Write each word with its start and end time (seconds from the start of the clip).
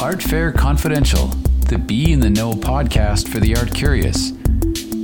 Art 0.00 0.22
Fair 0.22 0.50
Confidential, 0.50 1.26
the 1.68 1.76
Be 1.76 2.10
in 2.10 2.20
the 2.20 2.30
Know 2.30 2.52
podcast 2.52 3.28
for 3.28 3.38
the 3.38 3.54
art 3.54 3.74
curious. 3.74 4.30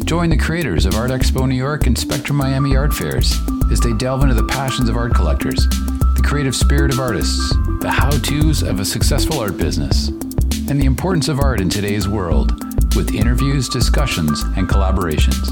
Join 0.07 0.31
the 0.31 0.39
creators 0.39 0.87
of 0.87 0.95
Art 0.95 1.11
Expo 1.11 1.47
New 1.47 1.55
York 1.55 1.87
and 1.87 1.99
Spectrum 1.99 2.39
Miami 2.39 2.75
Art 2.75 2.95
Fairs 2.95 3.35
as 3.71 3.79
they 3.79 3.93
delve 3.93 4.23
into 4.23 4.35
the 4.35 4.47
passions 4.47 4.89
of 4.89 4.97
art 4.97 5.15
collectors, 5.15 5.69
the 5.69 6.23
creative 6.25 6.57
spirit 6.57 6.91
of 6.91 6.99
artists, 6.99 7.55
the 7.83 7.91
how 7.91 8.09
to's 8.09 8.63
of 8.63 8.81
a 8.81 8.87
successful 8.87 9.39
art 9.39 9.59
business, 9.59 10.09
and 10.09 10.81
the 10.81 10.87
importance 10.87 11.29
of 11.29 11.41
art 11.41 11.61
in 11.61 11.69
today's 11.69 12.09
world 12.09 12.53
with 12.97 13.15
interviews, 13.15 13.69
discussions, 13.69 14.45
and 14.57 14.67
collaborations. 14.67 15.45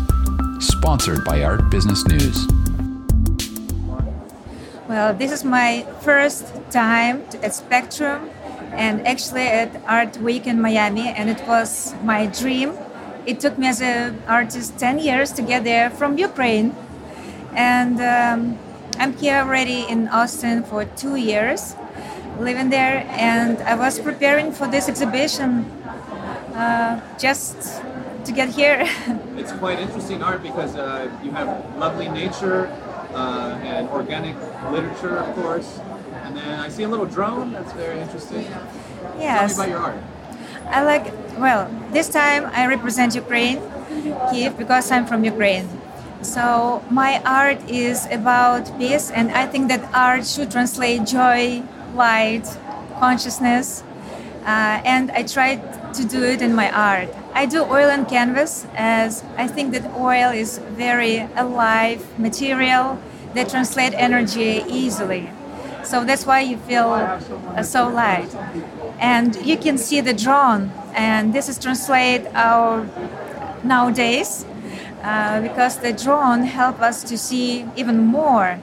Sponsored 0.62 1.22
by 1.22 1.44
Art 1.44 1.68
Business 1.68 2.06
News. 2.06 2.46
Well, 4.88 5.12
this 5.12 5.32
is 5.32 5.44
my 5.44 5.86
first 6.00 6.46
time 6.70 7.22
at 7.42 7.54
Spectrum 7.54 8.30
and 8.76 9.06
actually 9.06 9.46
at 9.46 9.70
Art 9.86 10.16
Week 10.18 10.46
in 10.46 10.60
Miami, 10.60 11.08
and 11.08 11.30
it 11.30 11.40
was 11.46 11.94
my 12.02 12.26
dream. 12.26 12.72
It 13.26 13.40
took 13.40 13.56
me 13.56 13.68
as 13.68 13.80
an 13.80 14.22
artist 14.26 14.78
10 14.78 14.98
years 14.98 15.32
to 15.32 15.42
get 15.42 15.64
there 15.64 15.90
from 15.90 16.18
Ukraine, 16.18 16.74
and 17.54 18.00
um, 18.00 18.58
I'm 18.98 19.16
here 19.16 19.38
already 19.38 19.86
in 19.88 20.08
Austin 20.08 20.62
for 20.62 20.84
two 20.84 21.16
years, 21.16 21.74
living 22.38 22.70
there, 22.70 23.06
and 23.10 23.58
I 23.62 23.74
was 23.76 23.98
preparing 23.98 24.52
for 24.52 24.66
this 24.66 24.88
exhibition 24.88 25.64
uh, 26.54 27.00
just 27.18 27.82
to 28.24 28.32
get 28.32 28.48
here. 28.48 28.86
it's 29.36 29.52
quite 29.52 29.78
interesting 29.78 30.22
art 30.22 30.42
because 30.42 30.76
uh, 30.76 31.10
you 31.22 31.30
have 31.30 31.48
lovely 31.78 32.08
nature 32.08 32.66
uh, 33.14 33.58
and 33.62 33.88
organic 33.88 34.36
literature, 34.70 35.16
of 35.18 35.34
course 35.36 35.80
and 36.22 36.36
then 36.36 36.60
I 36.60 36.68
see 36.68 36.82
a 36.84 36.88
little 36.88 37.06
drone. 37.06 37.52
That's 37.52 37.72
very 37.72 38.00
interesting. 38.00 38.46
Yes. 39.18 39.56
Tell 39.56 39.66
me 39.66 39.72
about 39.72 39.82
your 39.82 39.92
art. 39.92 40.02
I 40.66 40.82
like, 40.82 41.12
well, 41.38 41.70
this 41.92 42.08
time 42.08 42.46
I 42.46 42.66
represent 42.66 43.14
Ukraine, 43.14 43.60
Kiev, 44.30 44.56
because 44.56 44.90
I'm 44.90 45.06
from 45.06 45.24
Ukraine. 45.24 45.68
So 46.22 46.82
my 46.90 47.20
art 47.24 47.58
is 47.68 48.06
about 48.10 48.78
peace, 48.78 49.10
and 49.10 49.30
I 49.30 49.46
think 49.46 49.68
that 49.68 49.82
art 49.92 50.26
should 50.26 50.50
translate 50.50 51.04
joy, 51.06 51.62
light, 51.94 52.46
consciousness, 52.98 53.82
uh, 54.46 54.80
and 54.84 55.10
I 55.10 55.22
try 55.24 55.56
to 55.92 56.04
do 56.04 56.22
it 56.24 56.40
in 56.40 56.54
my 56.54 56.70
art. 56.72 57.10
I 57.34 57.44
do 57.46 57.62
oil 57.62 57.90
and 57.90 58.08
canvas, 58.08 58.66
as 58.74 59.22
I 59.36 59.46
think 59.46 59.72
that 59.72 59.84
oil 59.96 60.30
is 60.30 60.58
very 60.58 61.28
alive 61.36 62.00
material 62.18 62.98
that 63.34 63.50
translate 63.50 63.92
energy 63.94 64.64
easily. 64.66 65.28
So 65.84 66.04
that's 66.04 66.26
why 66.26 66.40
you 66.40 66.56
feel 66.56 66.88
uh, 66.88 67.62
so 67.62 67.88
light. 67.88 68.34
And 68.98 69.36
you 69.44 69.56
can 69.56 69.76
see 69.78 70.00
the 70.00 70.14
drone, 70.14 70.70
and 70.94 71.32
this 71.32 71.48
is 71.48 71.58
translate 71.58 72.26
our 72.34 72.86
nowadays 73.62 74.46
uh, 75.02 75.40
because 75.40 75.78
the 75.78 75.92
drone 75.92 76.44
help 76.44 76.80
us 76.80 77.02
to 77.04 77.18
see 77.18 77.66
even 77.76 77.98
more. 77.98 78.58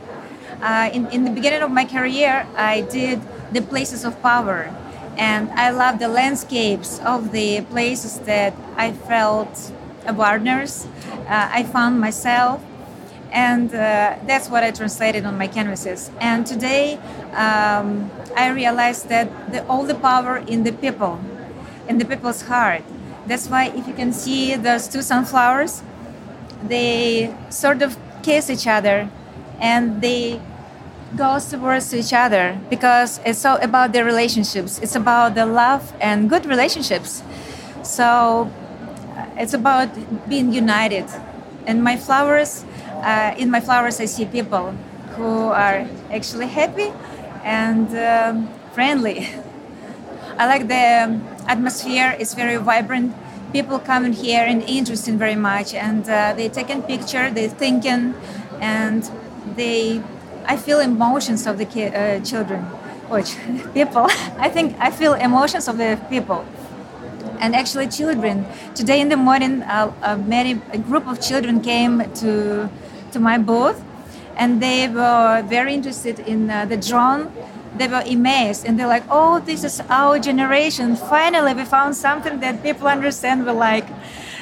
Uh, 0.61 0.89
in, 0.93 1.07
in 1.07 1.23
the 1.23 1.31
beginning 1.31 1.61
of 1.61 1.71
my 1.71 1.85
career, 1.85 2.45
I 2.55 2.81
did 2.81 3.21
the 3.51 3.61
places 3.61 4.05
of 4.05 4.21
power, 4.21 4.73
and 5.17 5.49
I 5.51 5.71
love 5.71 5.99
the 5.99 6.07
landscapes 6.07 6.99
of 6.99 7.31
the 7.31 7.61
places 7.61 8.19
that 8.19 8.53
I 8.77 8.91
felt 8.93 9.71
partners. 10.05 10.87
Uh, 11.27 11.49
I 11.51 11.63
found 11.63 11.99
myself 11.99 12.61
and 13.31 13.73
uh, 13.73 14.17
that's 14.27 14.49
what 14.49 14.63
I 14.63 14.71
translated 14.71 15.25
on 15.25 15.37
my 15.37 15.47
canvases. 15.47 16.11
And 16.19 16.45
today, 16.45 16.95
um, 17.33 18.11
I 18.35 18.49
realized 18.49 19.09
that 19.09 19.51
the, 19.51 19.65
all 19.67 19.83
the 19.83 19.95
power 19.95 20.37
in 20.37 20.63
the 20.63 20.73
people, 20.73 21.19
in 21.87 21.97
the 21.97 22.05
people's 22.05 22.43
heart. 22.43 22.83
That's 23.27 23.47
why 23.47 23.67
if 23.67 23.87
you 23.87 23.93
can 23.93 24.11
see 24.11 24.55
those 24.55 24.87
two 24.87 25.01
sunflowers, 25.01 25.83
they 26.63 27.33
sort 27.49 27.81
of 27.81 27.97
kiss 28.23 28.49
each 28.49 28.67
other, 28.67 29.09
and 29.59 30.01
they 30.01 30.41
go 31.15 31.39
towards 31.39 31.93
each 31.93 32.13
other 32.13 32.59
because 32.69 33.19
it's 33.25 33.45
all 33.45 33.57
about 33.57 33.93
their 33.93 34.05
relationships. 34.05 34.79
It's 34.79 34.95
about 34.95 35.35
the 35.35 35.45
love 35.45 35.93
and 35.99 36.29
good 36.29 36.45
relationships. 36.45 37.23
So 37.83 38.51
it's 39.37 39.53
about 39.53 39.89
being 40.29 40.51
united. 40.53 41.05
And 41.65 41.83
my 41.83 41.97
flowers 41.97 42.65
uh, 43.01 43.35
in 43.37 43.49
my 43.51 43.59
flowers, 43.59 43.99
I 43.99 44.05
see 44.05 44.25
people 44.25 44.71
who 45.15 45.49
are 45.49 45.87
actually 46.11 46.47
happy 46.47 46.91
and 47.43 47.87
um, 47.97 48.49
friendly. 48.73 49.27
I 50.37 50.47
like 50.47 50.67
the 50.67 51.19
atmosphere; 51.47 52.15
it's 52.19 52.33
very 52.33 52.57
vibrant. 52.57 53.13
People 53.51 53.79
come 53.79 54.11
here 54.13 54.43
and 54.45 54.63
interesting 54.63 55.17
very 55.17 55.35
much, 55.35 55.73
and 55.73 56.07
uh, 56.09 56.33
they 56.33 56.49
taking 56.49 56.81
picture, 56.83 57.29
they 57.29 57.47
thinking, 57.47 58.13
and 58.59 59.09
they. 59.55 60.01
I 60.45 60.57
feel 60.57 60.79
emotions 60.79 61.45
of 61.45 61.57
the 61.57 61.65
ki- 61.65 61.93
uh, 61.93 62.19
children, 62.21 62.61
which 63.09 63.35
people. 63.73 64.07
I 64.39 64.49
think 64.49 64.75
I 64.79 64.89
feel 64.91 65.13
emotions 65.13 65.67
of 65.67 65.77
the 65.77 65.99
people 66.09 66.45
and 67.39 67.55
actually 67.55 67.87
children. 67.87 68.45
Today 68.75 69.01
in 69.01 69.09
the 69.09 69.17
morning, 69.17 69.63
uh, 69.63 69.91
uh, 70.01 70.17
many 70.17 70.61
a 70.71 70.77
group 70.77 71.07
of 71.07 71.19
children 71.21 71.61
came 71.61 72.03
to 72.15 72.69
to 73.11 73.19
my 73.19 73.37
booth, 73.37 73.81
and 74.35 74.61
they 74.61 74.87
were 74.87 75.43
very 75.47 75.73
interested 75.73 76.19
in 76.19 76.49
uh, 76.49 76.65
the 76.65 76.77
drone. 76.77 77.31
They 77.77 77.87
were 77.87 78.03
amazed, 78.05 78.65
and 78.65 78.77
they're 78.77 78.87
like, 78.87 79.03
"Oh, 79.09 79.39
this 79.39 79.63
is 79.63 79.81
our 79.89 80.19
generation! 80.19 80.95
Finally, 80.95 81.53
we 81.53 81.65
found 81.65 81.95
something 81.95 82.39
that 82.39 82.61
people 82.63 82.87
understand 82.87 83.45
we 83.45 83.51
like." 83.51 83.87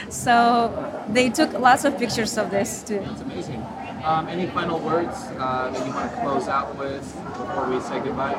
So 0.10 0.72
they 1.10 1.30
took 1.30 1.54
lots 1.54 1.86
of 1.86 1.98
pictures 1.98 2.38
of 2.38 2.50
this 2.50 2.84
too. 2.84 3.02
That's 3.06 3.22
amazing. 3.22 3.62
Um, 4.04 4.28
any 4.28 4.48
final 4.48 4.80
words 4.80 5.16
uh, 5.38 5.70
that 5.72 5.86
you 5.86 5.94
want 5.94 6.10
to 6.12 6.18
close 6.22 6.48
out 6.48 6.76
with 6.78 7.04
before 7.38 7.70
we 7.70 7.80
say 7.82 8.00
goodbye? 8.00 8.38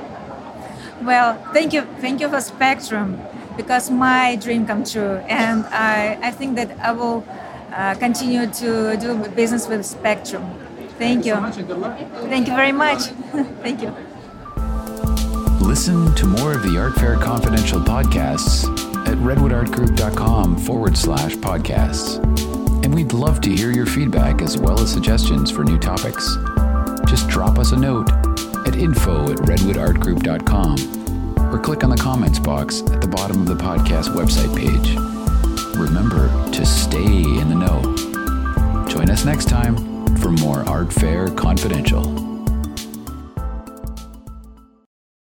Well, 1.02 1.38
thank 1.52 1.72
you, 1.72 1.82
thank 2.00 2.20
you 2.20 2.28
for 2.28 2.40
Spectrum, 2.40 3.20
because 3.56 3.90
my 3.90 4.36
dream 4.36 4.66
come 4.66 4.84
true, 4.84 5.16
and 5.28 5.64
I, 5.66 6.18
I 6.22 6.30
think 6.30 6.56
that 6.56 6.70
I 6.80 6.92
will 6.92 7.24
uh, 7.80 7.94
continue 7.94 8.46
to 8.46 8.96
do 8.98 9.16
business 9.30 9.66
with 9.66 9.86
Spectrum. 9.86 10.44
Thank, 10.98 11.24
Thank 11.24 11.26
you. 11.26 11.32
So 11.32 11.40
Thank 12.28 12.46
you 12.46 12.54
very 12.54 12.72
much. 12.72 13.04
Thank 13.62 13.80
you. 13.80 13.94
Listen 15.66 16.14
to 16.16 16.26
more 16.26 16.52
of 16.52 16.62
the 16.62 16.76
Art 16.78 16.94
Fair 16.96 17.16
Confidential 17.16 17.80
podcasts 17.80 18.64
at 19.06 19.16
redwoodartgroup.com 19.18 20.58
forward 20.58 20.94
slash 20.96 21.36
podcasts. 21.36 22.22
And 22.84 22.94
we'd 22.94 23.14
love 23.14 23.40
to 23.42 23.50
hear 23.50 23.70
your 23.70 23.86
feedback 23.86 24.42
as 24.42 24.58
well 24.58 24.78
as 24.78 24.92
suggestions 24.92 25.50
for 25.50 25.64
new 25.64 25.78
topics. 25.78 26.36
Just 27.06 27.28
drop 27.28 27.58
us 27.58 27.72
a 27.72 27.76
note 27.76 28.10
at 28.66 28.76
info 28.76 29.32
at 29.32 29.38
redwoodartgroup.com 29.38 31.54
or 31.54 31.58
click 31.58 31.82
on 31.82 31.90
the 31.90 31.96
comments 31.96 32.38
box 32.38 32.82
at 32.82 33.00
the 33.00 33.08
bottom 33.08 33.40
of 33.40 33.46
the 33.46 33.56
podcast 33.56 34.14
website 34.14 34.54
page 34.54 35.19
remember 35.80 36.28
to 36.52 36.66
stay 36.66 37.22
in 37.22 37.48
the 37.48 37.54
know. 37.54 38.86
Join 38.86 39.08
us 39.08 39.24
next 39.24 39.48
time 39.48 39.76
for 40.18 40.30
more 40.30 40.68
Art 40.68 40.92
Fair 40.92 41.28
Confidential. 41.28 42.29